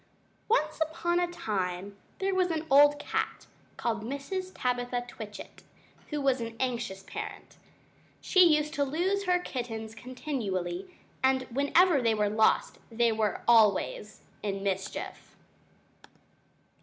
]Once 0.47 0.79
upon 0.81 1.19
a 1.19 1.27
time 1.31 1.95
there 2.17 2.33
was 2.33 2.49
an 2.49 2.65
old 2.71 2.97
cat, 2.97 3.45
called 3.77 4.01
Mrs. 4.03 4.51
Tabitha 4.55 5.05
Twitchit, 5.07 5.61
who 6.09 6.19
was 6.19 6.41
an 6.41 6.55
anxious 6.59 7.03
parent. 7.03 7.57
She 8.19 8.43
used 8.43 8.73
to 8.73 8.83
lose 8.83 9.25
her 9.25 9.37
kittens 9.37 9.93
continually, 9.93 10.91
and 11.23 11.43
whenever 11.51 12.01
they 12.01 12.15
were 12.15 12.29
lost 12.29 12.79
they 12.91 13.11
were 13.11 13.41
always 13.47 14.21
in 14.41 14.63
mischief! 14.63 15.35